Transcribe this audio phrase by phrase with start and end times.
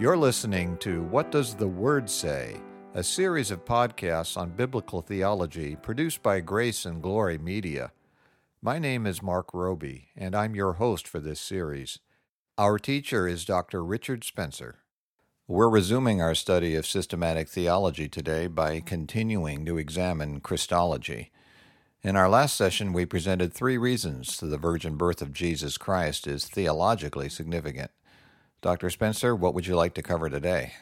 [0.00, 2.56] You're listening to What Does the Word Say?
[2.94, 7.92] a series of podcasts on biblical theology produced by Grace and Glory Media.
[8.62, 11.98] My name is Mark Roby, and I'm your host for this series.
[12.56, 13.84] Our teacher is Dr.
[13.84, 14.76] Richard Spencer.
[15.46, 21.30] We're resuming our study of systematic theology today by continuing to examine Christology.
[22.02, 26.46] In our last session, we presented three reasons the virgin birth of Jesus Christ is
[26.46, 27.90] theologically significant.
[28.62, 28.90] Dr.
[28.90, 30.74] Spencer, what would you like to cover today?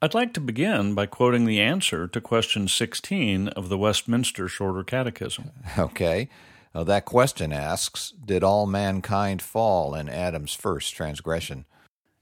[0.00, 4.84] I'd like to begin by quoting the answer to question 16 of the Westminster Shorter
[4.84, 5.50] Catechism.
[5.78, 6.28] Okay.
[6.72, 11.64] Well, that question asks Did all mankind fall in Adam's first transgression?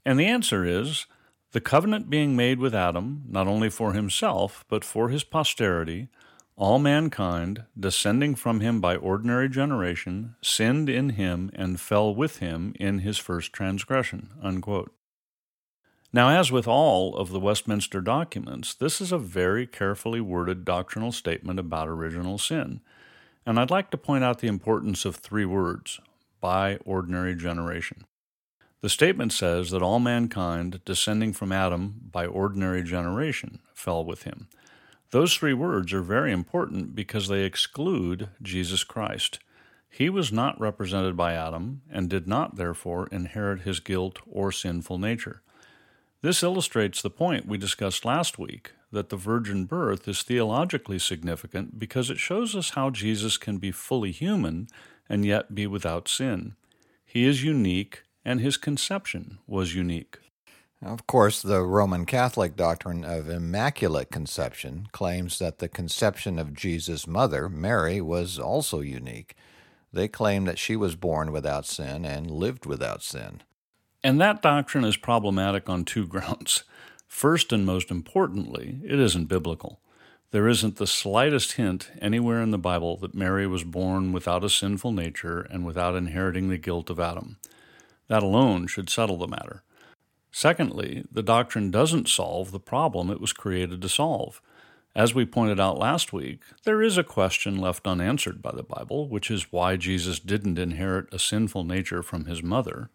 [0.06, 1.06] And the answer is
[1.52, 6.08] The covenant being made with Adam, not only for himself, but for his posterity,
[6.56, 12.74] all mankind, descending from him by ordinary generation, sinned in him and fell with him
[12.78, 14.30] in his first transgression.
[14.40, 14.92] Unquote.
[16.12, 21.10] Now, as with all of the Westminster documents, this is a very carefully worded doctrinal
[21.10, 22.80] statement about original sin.
[23.44, 26.00] And I'd like to point out the importance of three words
[26.40, 28.04] by ordinary generation.
[28.80, 34.46] The statement says that all mankind, descending from Adam by ordinary generation, fell with him.
[35.10, 39.38] Those three words are very important because they exclude Jesus Christ.
[39.88, 44.98] He was not represented by Adam and did not, therefore, inherit his guilt or sinful
[44.98, 45.42] nature.
[46.20, 51.78] This illustrates the point we discussed last week that the virgin birth is theologically significant
[51.78, 54.68] because it shows us how Jesus can be fully human
[55.08, 56.56] and yet be without sin.
[57.04, 60.18] He is unique, and his conception was unique.
[60.82, 67.06] Of course, the Roman Catholic doctrine of Immaculate Conception claims that the conception of Jesus'
[67.06, 69.34] mother, Mary, was also unique.
[69.92, 73.42] They claim that she was born without sin and lived without sin.
[74.02, 76.64] And that doctrine is problematic on two grounds.
[77.08, 79.80] First and most importantly, it isn't biblical.
[80.32, 84.50] There isn't the slightest hint anywhere in the Bible that Mary was born without a
[84.50, 87.36] sinful nature and without inheriting the guilt of Adam.
[88.08, 89.62] That alone should settle the matter.
[90.36, 94.42] Secondly, the doctrine doesn't solve the problem it was created to solve.
[94.92, 99.08] As we pointed out last week, there is a question left unanswered by the Bible,
[99.08, 102.90] which is why Jesus didn't inherit a sinful nature from his mother.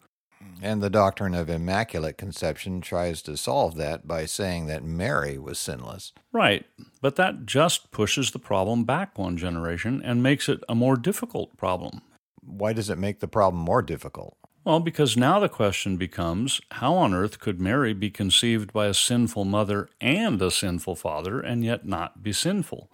[0.61, 5.59] And the doctrine of Immaculate Conception tries to solve that by saying that Mary was
[5.59, 6.11] sinless.
[6.33, 6.65] Right,
[7.01, 11.55] but that just pushes the problem back one generation and makes it a more difficult
[11.55, 12.01] problem.
[12.41, 14.35] Why does it make the problem more difficult?
[14.65, 18.93] Well, because now the question becomes how on earth could Mary be conceived by a
[18.93, 22.91] sinful mother and a sinful father and yet not be sinful?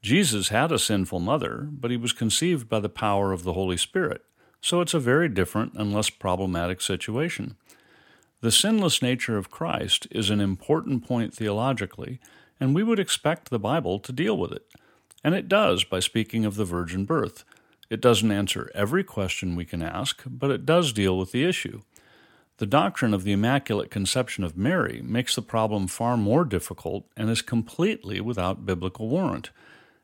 [0.00, 3.76] Jesus had a sinful mother, but he was conceived by the power of the Holy
[3.76, 4.22] Spirit,
[4.60, 7.56] so it's a very different and less problematic situation.
[8.40, 12.20] The sinless nature of Christ is an important point theologically,
[12.58, 14.66] and we would expect the Bible to deal with it.
[15.22, 17.44] And it does by speaking of the virgin birth.
[17.92, 21.82] It doesn't answer every question we can ask, but it does deal with the issue.
[22.56, 27.28] The doctrine of the Immaculate Conception of Mary makes the problem far more difficult and
[27.28, 29.50] is completely without biblical warrant.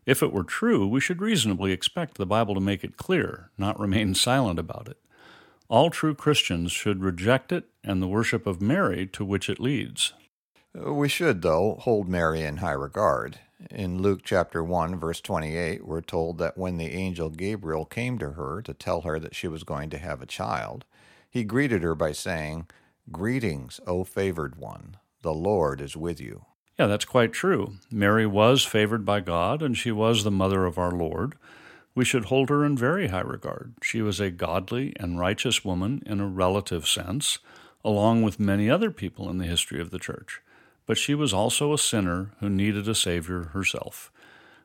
[0.05, 3.81] If it were true, we should reasonably expect the Bible to make it clear, not
[3.81, 4.99] remain silent about it.
[5.71, 10.13] All true Christians should reject it and the worship of Mary to which it leads.
[10.75, 13.39] We should, though, hold Mary in high regard.
[13.71, 18.31] In Luke chapter 1, verse 28, we're told that when the angel Gabriel came to
[18.31, 20.87] her to tell her that she was going to have a child,
[21.29, 22.67] he greeted her by saying,
[23.13, 26.47] Greetings, O favored one, the Lord is with you.
[26.79, 27.75] Yeah, that's quite true.
[27.91, 31.35] Mary was favored by God, and she was the mother of our Lord.
[31.95, 33.75] We should hold her in very high regard.
[33.83, 37.39] She was a godly and righteous woman in a relative sense,
[37.85, 40.41] along with many other people in the history of the church
[40.89, 44.11] but she was also a sinner who needed a Savior herself.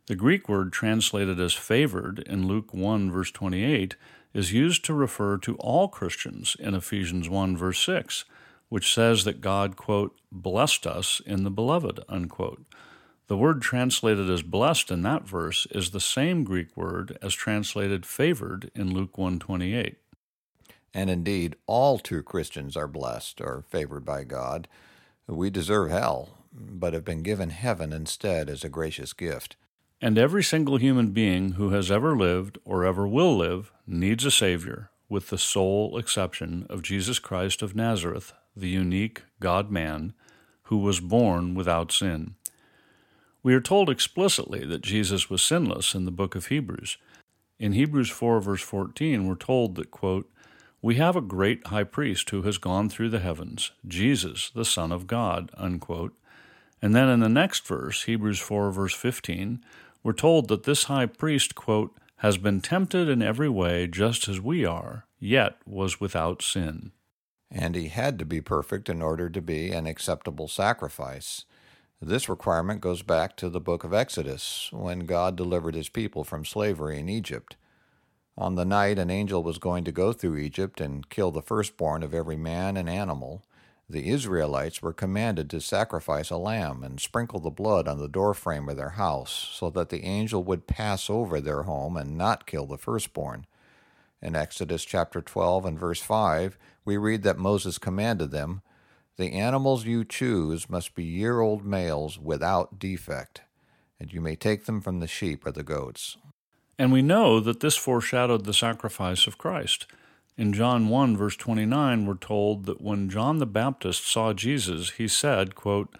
[0.08, 3.98] The Greek word translated as favored in Luke 1, verse 28,
[4.34, 8.24] is used to refer to all Christians in Ephesians 1, verse 6,
[8.70, 12.64] which says that God, quote, blessed us in the beloved, unquote.
[13.28, 18.06] The word translated as blessed in that verse is the same Greek word as translated
[18.06, 19.96] favored in Luke 1:28.
[20.94, 24.70] And indeed, all true Christians are blessed or favored by God.
[25.28, 29.56] We deserve hell, but have been given heaven instead as a gracious gift.
[30.02, 34.32] And every single human being who has ever lived or ever will live needs a
[34.32, 40.14] Savior, with the sole exception of Jesus Christ of Nazareth, the unique God man,
[40.64, 42.36] who was born without sin.
[43.44, 46.98] We are told explicitly that Jesus was sinless in the book of Hebrews.
[47.60, 50.30] In Hebrews 4, verse 14, we're told that, quote,
[50.84, 54.92] We have a great high priest who has gone through the heavens, Jesus, the Son
[54.92, 55.50] of God.
[55.56, 56.14] Unquote.
[56.82, 59.64] And then in the next verse, Hebrews 4, verse 15,
[60.04, 64.42] we're told that this high priest, quote, has been tempted in every way just as
[64.42, 66.92] we are, yet was without sin.
[67.50, 71.46] And he had to be perfect in order to be an acceptable sacrifice.
[72.02, 76.44] This requirement goes back to the book of Exodus, when God delivered his people from
[76.44, 77.56] slavery in Egypt.
[78.38, 82.02] On the night an angel was going to go through Egypt and kill the firstborn
[82.02, 83.44] of every man and animal,
[83.88, 88.68] the Israelites were commanded to sacrifice a lamb and sprinkle the blood on the doorframe
[88.70, 92.66] of their house, so that the angel would pass over their home and not kill
[92.66, 93.46] the firstborn.
[94.20, 98.62] In Exodus chapter 12 and verse 5, we read that Moses commanded them,
[99.18, 103.42] The animals you choose must be year old males without defect,
[104.00, 106.18] and you may take them from the sheep or the goats.
[106.78, 109.86] And we know that this foreshadowed the sacrifice of Christ.
[110.36, 115.08] In John 1, verse 29, we're told that when John the Baptist saw Jesus, he
[115.08, 115.96] said, quote,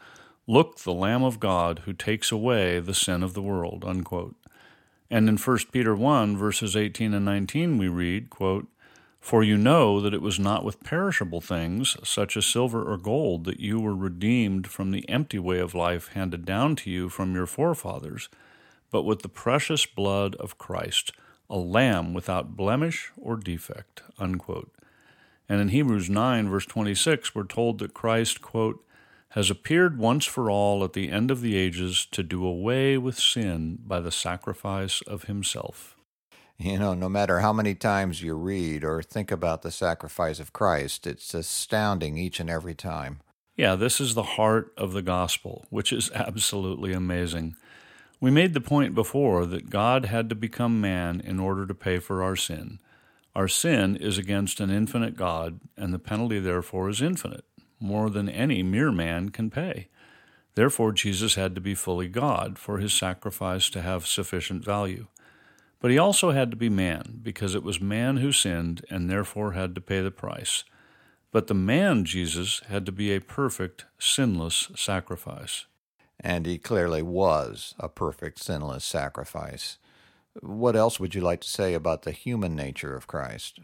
[0.48, 3.86] Look, the Lamb of God who takes away the sin of the world.
[3.86, 4.36] Unquote.
[5.10, 8.68] And in 1 Peter 1, verses 18 and 19, we read, quote,
[9.22, 13.46] For you know that it was not with perishable things, such as silver or gold,
[13.46, 17.36] that you were redeemed from the empty way of life handed down to you from
[17.36, 18.28] your forefathers,
[18.94, 21.12] but with the precious blood of Christ
[21.50, 24.02] a lamb without blemish or defect.
[24.18, 24.72] Unquote.
[25.48, 28.84] And in Hebrews 9, verse 26, we're told that Christ, quote,
[29.30, 33.20] has appeared once for all at the end of the ages to do away with
[33.20, 35.96] sin by the sacrifice of himself.
[36.58, 40.54] You know, no matter how many times you read or think about the sacrifice of
[40.54, 43.20] Christ, it's astounding each and every time.
[43.56, 47.56] Yeah, this is the heart of the gospel, which is absolutely amazing.
[48.24, 52.00] We made the point before that God had to become man in order to pay
[52.00, 52.80] for our sin.
[53.36, 57.44] Our sin is against an infinite God, and the penalty therefore is infinite,
[57.82, 59.90] more than any mere man can pay.
[60.56, 65.08] Therefore, Jesus had to be fully God for his sacrifice to have sufficient value.
[65.82, 69.52] But he also had to be man, because it was man who sinned and therefore
[69.52, 70.64] had to pay the price.
[71.34, 75.66] But the man Jesus had to be a perfect, sinless sacrifice
[76.24, 79.78] and he clearly was a perfect, sinless sacrifice.
[80.42, 83.60] What else would you like to say about the human nature of Christ?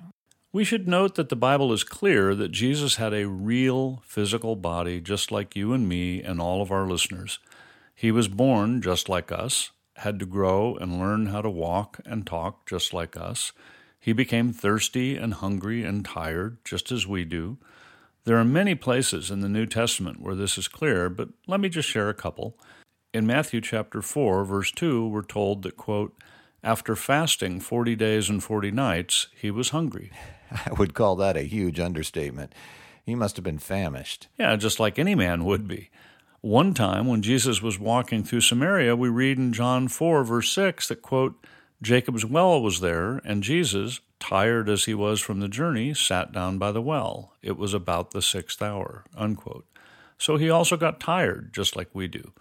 [0.51, 4.99] We should note that the Bible is clear that Jesus had a real physical body
[4.99, 7.39] just like you and me and all of our listeners.
[7.95, 12.25] He was born just like us, had to grow and learn how to walk and
[12.25, 13.51] talk just like us.
[13.99, 17.57] He became thirsty and hungry and tired just as we do.
[18.29, 21.67] There are many places in the New Testament where this is clear, but let me
[21.67, 22.59] just share a couple.
[23.11, 26.15] In Matthew chapter 4, verse 2, we're told that, quote,
[26.63, 30.11] after fasting 40 days and 40 nights, he was hungry.
[30.51, 32.53] I would call that a huge understatement.
[33.03, 34.27] He must have been famished.
[34.37, 35.89] Yeah, just like any man would be.
[36.41, 40.89] One time when Jesus was walking through Samaria, we read in John 4, verse 6,
[40.89, 41.33] that, quote,
[41.81, 46.57] Jacob's well was there, and Jesus, tired as he was from the journey, sat down
[46.57, 47.33] by the well.
[47.41, 49.05] It was about the sixth hour.
[49.15, 49.65] Unquote.
[50.17, 52.33] So he also got tired, just like we do.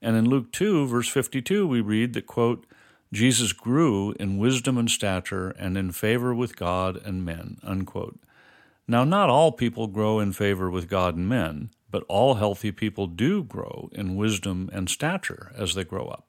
[0.00, 2.64] And in Luke 2, verse 52, we read that, quote,
[3.12, 7.58] Jesus grew in wisdom and stature and in favor with God and men.
[7.64, 8.20] Unquote.
[8.86, 13.06] Now, not all people grow in favor with God and men, but all healthy people
[13.06, 16.27] do grow in wisdom and stature as they grow up.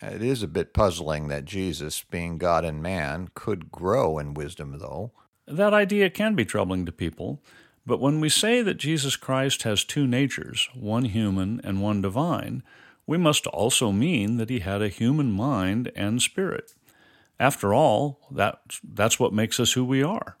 [0.00, 4.78] It is a bit puzzling that Jesus, being God and man, could grow in wisdom,
[4.78, 5.12] though.
[5.46, 7.42] That idea can be troubling to people,
[7.84, 12.62] but when we say that Jesus Christ has two natures, one human and one divine,
[13.06, 16.74] we must also mean that he had a human mind and spirit.
[17.40, 20.36] After all, that, that's what makes us who we are.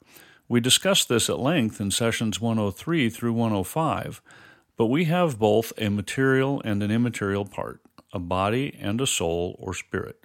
[0.48, 4.22] We discussed this at length in sessions 103 through 105,
[4.76, 7.80] but we have both a material and an immaterial part
[8.12, 10.18] a body and a soul or spirit.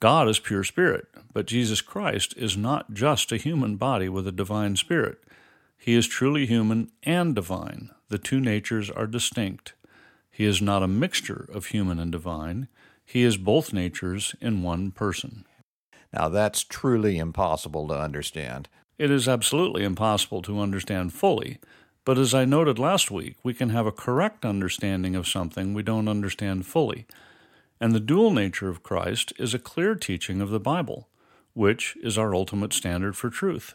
[0.00, 4.32] God is pure spirit, but Jesus Christ is not just a human body with a
[4.32, 5.18] divine spirit.
[5.76, 7.90] He is truly human and divine.
[8.08, 9.74] The two natures are distinct.
[10.30, 12.68] He is not a mixture of human and divine.
[13.04, 15.44] He is both natures in one person.
[16.12, 18.68] Now, that's truly impossible to understand.
[18.98, 21.58] It is absolutely impossible to understand fully,
[22.04, 25.82] but as I noted last week, we can have a correct understanding of something we
[25.82, 27.06] don't understand fully.
[27.80, 31.08] And the dual nature of Christ is a clear teaching of the Bible,
[31.54, 33.74] which is our ultimate standard for truth.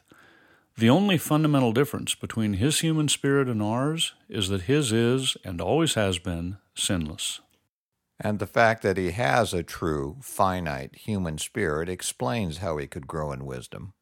[0.78, 5.62] The only fundamental difference between his human spirit and ours is that his is, and
[5.62, 7.40] always has been, sinless.
[8.20, 13.08] And the fact that he has a true, finite human spirit explains how he could
[13.08, 13.94] grow in wisdom.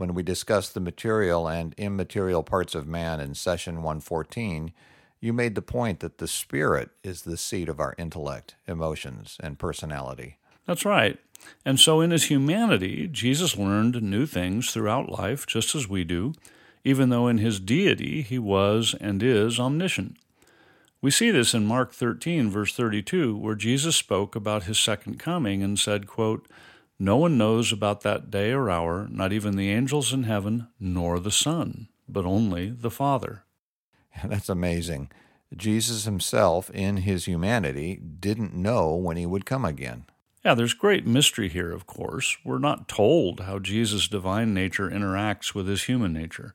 [0.00, 4.72] When we discussed the material and immaterial parts of man in session 114,
[5.20, 9.58] you made the point that the spirit is the seat of our intellect, emotions, and
[9.58, 10.38] personality.
[10.64, 11.18] That's right.
[11.66, 16.32] And so in his humanity, Jesus learned new things throughout life, just as we do,
[16.82, 20.16] even though in his deity he was and is omniscient.
[21.02, 25.62] We see this in Mark 13, verse 32, where Jesus spoke about his second coming
[25.62, 26.48] and said, quote,
[27.02, 31.18] No one knows about that day or hour, not even the angels in heaven, nor
[31.18, 33.44] the Son, but only the Father.
[34.24, 35.10] That's amazing.
[35.56, 40.04] Jesus himself, in his humanity, didn't know when he would come again.
[40.44, 42.36] Yeah, there's great mystery here, of course.
[42.44, 46.54] We're not told how Jesus' divine nature interacts with his human nature.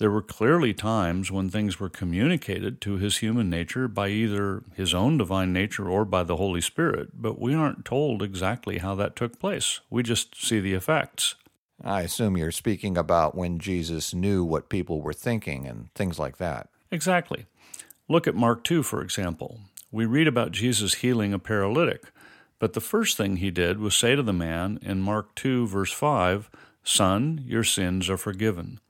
[0.00, 4.94] There were clearly times when things were communicated to his human nature by either his
[4.94, 9.14] own divine nature or by the Holy Spirit, but we aren't told exactly how that
[9.14, 9.80] took place.
[9.90, 11.34] We just see the effects.
[11.84, 16.38] I assume you're speaking about when Jesus knew what people were thinking and things like
[16.38, 16.70] that.
[16.90, 17.44] Exactly.
[18.08, 19.60] Look at Mark 2, for example.
[19.92, 22.04] We read about Jesus healing a paralytic,
[22.58, 25.92] but the first thing he did was say to the man in Mark 2, verse
[25.92, 26.48] 5,
[26.82, 28.80] Son, your sins are forgiven.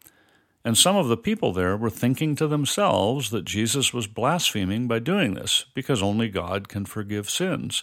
[0.64, 4.99] And some of the people there were thinking to themselves that Jesus was blaspheming by
[4.99, 7.83] doing this, because only God can forgive sins.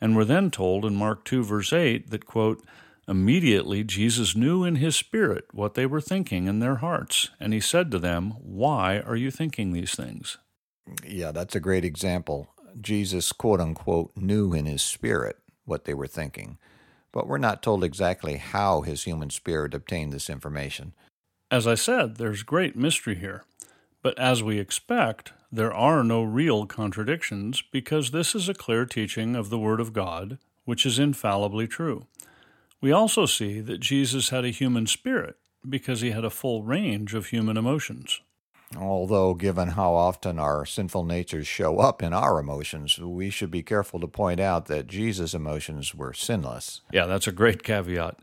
[0.00, 2.62] And were then told in Mark 2, verse 8, that, quote,
[3.08, 7.60] Immediately Jesus knew in his spirit what they were thinking in their hearts, and he
[7.60, 10.38] said to them, Why are you thinking these things?
[11.04, 12.48] Yeah, that's a great example.
[12.80, 16.58] Jesus, quote unquote, knew in his spirit what they were thinking,
[17.10, 20.94] but we're not told exactly how his human spirit obtained this information.
[21.52, 23.44] As I said, there's great mystery here.
[24.00, 29.36] But as we expect, there are no real contradictions because this is a clear teaching
[29.36, 32.06] of the Word of God, which is infallibly true.
[32.80, 35.36] We also see that Jesus had a human spirit
[35.68, 38.22] because he had a full range of human emotions.
[38.74, 43.62] Although, given how often our sinful natures show up in our emotions, we should be
[43.62, 46.80] careful to point out that Jesus' emotions were sinless.
[46.90, 48.16] Yeah, that's a great caveat.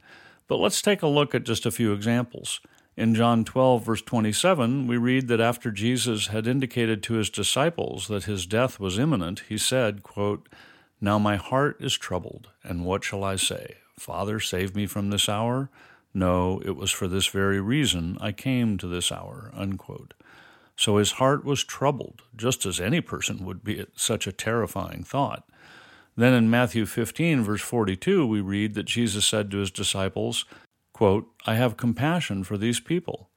[0.47, 2.59] But let's take a look at just a few examples.
[2.99, 8.09] In John 12, verse 27, we read that after Jesus had indicated to his disciples
[8.09, 10.49] that his death was imminent, he said, quote,
[10.99, 13.77] Now my heart is troubled, and what shall I say?
[13.97, 15.69] Father, save me from this hour?
[16.13, 19.49] No, it was for this very reason I came to this hour.
[19.53, 20.13] Unquote.
[20.75, 25.05] So his heart was troubled, just as any person would be at such a terrifying
[25.05, 25.47] thought.
[26.17, 30.43] Then in Matthew 15, verse 42, we read that Jesus said to his disciples,
[30.99, 33.29] Quote, I have compassion for these people.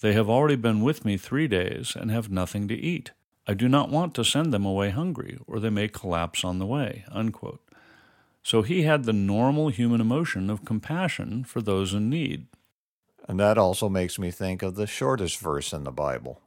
[0.00, 3.10] They have already been with me three days and have nothing to eat.
[3.46, 6.64] I do not want to send them away hungry, or they may collapse on the
[6.64, 7.04] way.
[7.12, 7.60] Unquote.
[8.42, 12.46] So he had the normal human emotion of compassion for those in need.
[13.28, 16.40] And that also makes me think of the shortest verse in the Bible.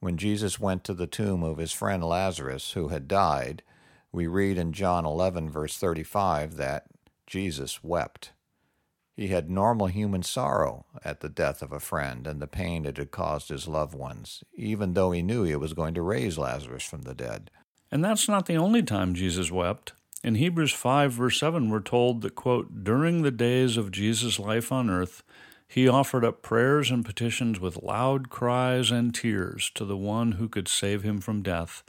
[0.00, 3.62] When Jesus went to the tomb of his friend Lazarus, who had died,
[4.10, 6.86] we read in John 11, verse 35, that
[7.26, 8.30] Jesus wept.
[9.16, 12.96] He had normal human sorrow at the death of a friend and the pain it
[12.96, 16.82] had caused his loved ones, even though he knew he was going to raise Lazarus
[16.82, 17.50] from the dead.
[17.92, 19.92] And that's not the only time Jesus wept.
[20.24, 24.72] In Hebrews 5, verse 7, we're told that, quote, during the days of Jesus' life
[24.72, 25.22] on earth,
[25.68, 30.48] he offered up prayers and petitions with loud cries and tears to the one who
[30.48, 31.84] could save him from death,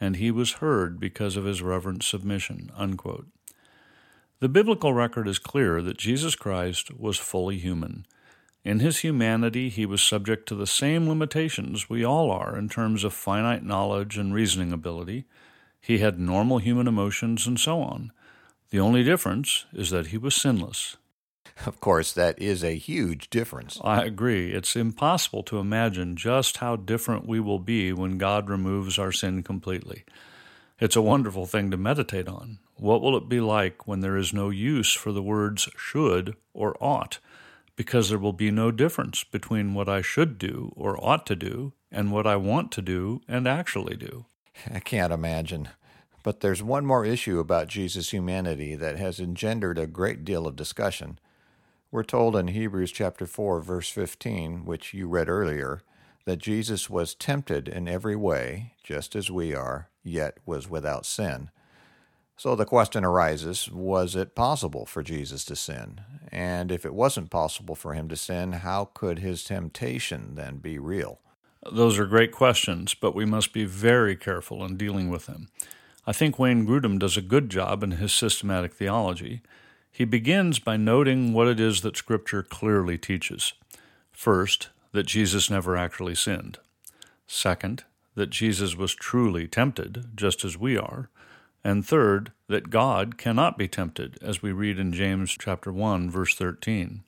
[0.00, 2.70] and he was heard because of his reverent submission.
[2.76, 3.28] Unquote.
[4.38, 8.06] The biblical record is clear that Jesus Christ was fully human.
[8.64, 13.02] In his humanity, he was subject to the same limitations we all are in terms
[13.02, 15.24] of finite knowledge and reasoning ability.
[15.80, 18.12] He had normal human emotions and so on.
[18.70, 20.96] The only difference is that he was sinless.
[21.64, 23.80] Of course, that is a huge difference.
[23.82, 24.52] I agree.
[24.52, 29.42] It's impossible to imagine just how different we will be when God removes our sin
[29.42, 30.04] completely.
[30.78, 32.58] It's a wonderful thing to meditate on.
[32.78, 36.76] What will it be like when there is no use for the words should or
[36.78, 37.18] ought?
[37.74, 41.72] Because there will be no difference between what I should do or ought to do
[41.90, 44.26] and what I want to do and actually do.
[44.70, 45.70] I can't imagine.
[46.22, 50.56] But there's one more issue about Jesus' humanity that has engendered a great deal of
[50.56, 51.18] discussion.
[51.90, 55.80] We're told in Hebrews chapter 4 verse 15, which you read earlier,
[56.26, 61.50] that Jesus was tempted in every way, just as we are, yet was without sin.
[62.38, 66.00] So the question arises was it possible for Jesus to sin?
[66.30, 70.78] And if it wasn't possible for him to sin, how could his temptation then be
[70.78, 71.20] real?
[71.70, 75.48] Those are great questions, but we must be very careful in dealing with them.
[76.06, 79.40] I think Wayne Grudem does a good job in his systematic theology.
[79.90, 83.54] He begins by noting what it is that Scripture clearly teaches.
[84.12, 86.58] First, that Jesus never actually sinned.
[87.26, 91.08] Second, that Jesus was truly tempted, just as we are.
[91.66, 96.32] And third, that God cannot be tempted, as we read in James chapter 1 verse
[96.32, 97.02] 13.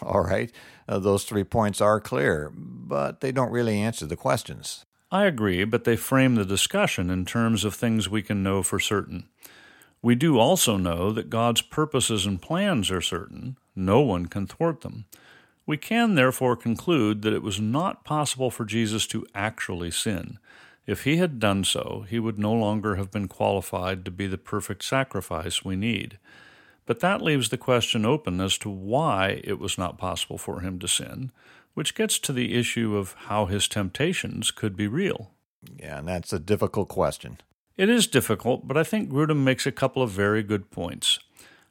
[0.00, 0.52] All right,
[0.88, 4.86] uh, those three points are clear, but they don't really answer the questions.
[5.10, 8.78] I agree, but they frame the discussion in terms of things we can know for
[8.78, 9.28] certain.
[10.02, 13.58] We do also know that God's purposes and plans are certain.
[13.74, 15.06] No one can thwart them.
[15.66, 20.38] We can therefore conclude that it was not possible for Jesus to actually sin.
[20.86, 24.38] If he had done so, he would no longer have been qualified to be the
[24.38, 26.18] perfect sacrifice we need.
[26.86, 30.78] But that leaves the question open as to why it was not possible for him
[30.80, 31.30] to sin,
[31.74, 35.30] which gets to the issue of how his temptations could be real.
[35.78, 37.38] Yeah, and that's a difficult question.
[37.76, 41.18] It is difficult, but I think Grudem makes a couple of very good points.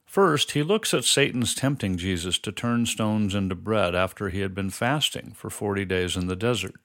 [0.06, 4.56] First, he looks at Satan's tempting Jesus to turn stones into bread after he had
[4.56, 6.76] been fasting for 40 days in the desert.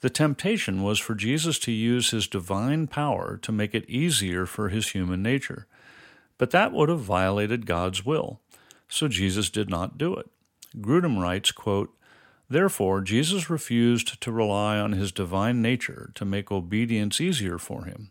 [0.00, 4.70] The temptation was for Jesus to use his divine power to make it easier for
[4.70, 5.66] his human nature.
[6.38, 8.40] But that would have violated God's will,
[8.88, 10.30] so Jesus did not do it.
[10.78, 11.94] Grudem writes, quote,
[12.48, 18.10] Therefore, Jesus refused to rely on his divine nature to make obedience easier for him.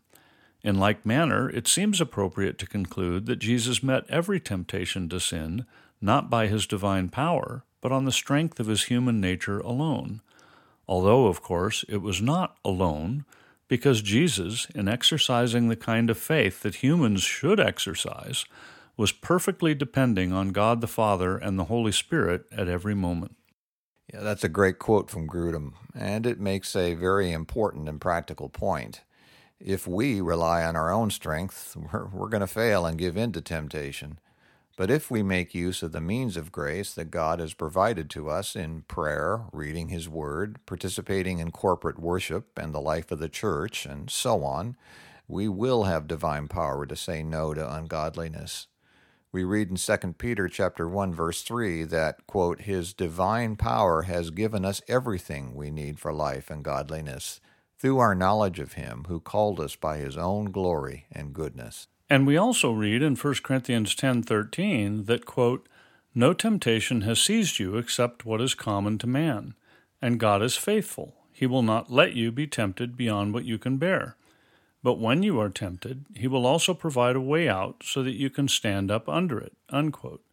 [0.61, 5.65] In like manner, it seems appropriate to conclude that Jesus met every temptation to sin
[6.01, 10.21] not by his divine power, but on the strength of his human nature alone.
[10.89, 13.23] Although, of course, it was not alone,
[13.67, 18.43] because Jesus, in exercising the kind of faith that humans should exercise,
[18.97, 23.35] was perfectly depending on God the Father and the Holy Spirit at every moment.
[24.11, 28.49] Yeah, that's a great quote from Grudem, and it makes a very important and practical
[28.49, 29.01] point.
[29.59, 33.31] If we rely on our own strength, we're, we're going to fail and give in
[33.33, 34.17] to temptation.
[34.79, 38.29] But if we make use of the means of grace that God has provided to
[38.29, 43.27] us in prayer, reading His Word, participating in corporate worship and the life of the
[43.27, 44.77] church, and so on,
[45.27, 48.67] we will have divine power to say no to ungodliness
[49.31, 54.31] we read in 2 Peter chapter 1 verse 3 that quote his divine power has
[54.31, 57.39] given us everything we need for life and godliness
[57.77, 61.87] through our knowledge of him who called us by his own glory and goodness.
[62.09, 65.67] And we also read in 1 Corinthians 10:13 that quote
[66.15, 69.53] no temptation has seized you except what is common to man,
[70.01, 71.15] and God is faithful.
[71.31, 74.17] He will not let you be tempted beyond what you can bear.
[74.81, 78.29] But when you are tempted, he will also provide a way out so that you
[78.29, 79.55] can stand up under it.
[79.69, 80.23] Unquote.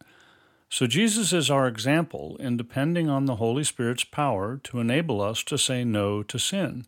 [0.69, 5.43] So Jesus is our example in depending on the Holy Spirit's power to enable us
[5.43, 6.85] to say no to sin.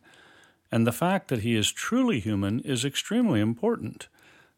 [0.72, 4.08] And the fact that he is truly human is extremely important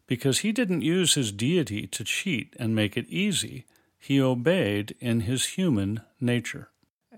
[0.07, 3.65] because he didn't use his deity to cheat and make it easy.
[3.97, 6.69] He obeyed in his human nature.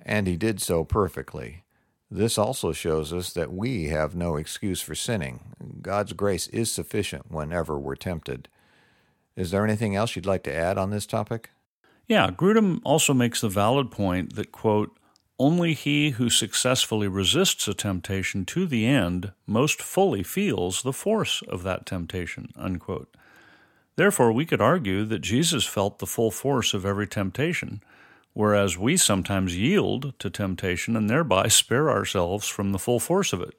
[0.03, 1.63] And he did so perfectly.
[2.11, 5.55] This also shows us that we have no excuse for sinning.
[5.81, 8.47] God's grace is sufficient whenever we're tempted.
[9.35, 11.49] Is there anything else you'd like to add on this topic?
[12.07, 14.95] Yeah, Grudem also makes the valid point that, quote,
[15.37, 21.41] only he who successfully resists a temptation to the end most fully feels the force
[21.47, 23.15] of that temptation, unquote.
[23.95, 27.81] Therefore, we could argue that Jesus felt the full force of every temptation
[28.35, 33.41] whereas we sometimes yield to temptation and thereby spare ourselves from the full force of
[33.41, 33.55] it.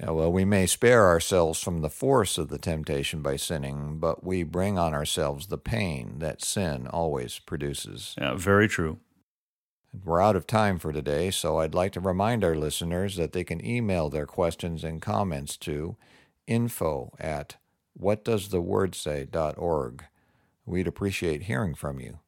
[0.00, 4.24] Yeah, well, we may spare ourselves from the force of the temptation by sinning, but
[4.24, 8.14] we bring on ourselves the pain that sin always produces.
[8.18, 8.98] Yeah, very true.
[9.92, 13.44] We're out of time for today, so I'd like to remind our listeners that they
[13.44, 15.96] can email their questions and comments to
[16.46, 17.56] info at
[18.00, 20.04] whatdoesthewordsay.org.
[20.64, 22.20] We'd appreciate hearing from you.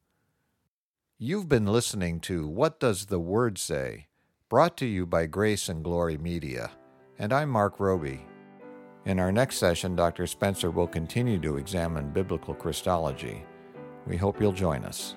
[1.18, 4.09] You've been listening to What Does the Word Say?
[4.50, 6.70] brought to you by Grace and Glory Media.
[7.18, 8.20] And I'm Mark Roby.
[9.07, 10.27] In our next session, Dr.
[10.27, 13.42] Spencer will continue to examine biblical Christology.
[14.07, 15.16] We hope you'll join us.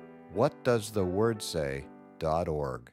[0.35, 2.89] whatdoesthewordsay.org.